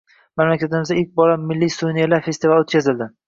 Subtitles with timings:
[0.39, 3.15] Mamlakatimizda ilk bor “Milliy suvenirlar” festivali o‘tkazilding